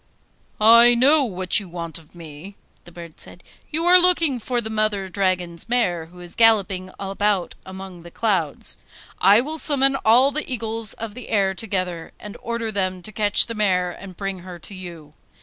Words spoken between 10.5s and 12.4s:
eagles of the air together, and